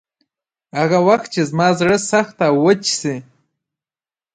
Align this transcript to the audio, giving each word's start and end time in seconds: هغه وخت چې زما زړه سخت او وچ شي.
هغه 0.77 0.99
وخت 1.07 1.27
چې 1.33 1.41
زما 1.49 1.67
زړه 1.79 1.97
سخت 2.11 2.37
او 2.47 2.53
وچ 2.65 2.83
شي. 2.99 3.15